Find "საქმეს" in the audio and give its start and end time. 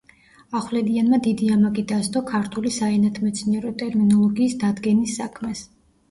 5.21-5.63